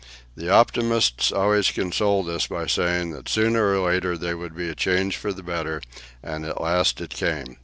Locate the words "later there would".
3.87-4.55